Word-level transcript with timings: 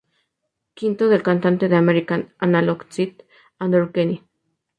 V 0.81 0.95
del 1.09 1.21
cantante 1.21 1.65
de 1.65 1.75
The 1.75 1.75
American 1.75 2.33
Analog 2.39 2.87
Set 2.89 3.23
Andrew 3.59 3.91
Kenny. 3.91 4.23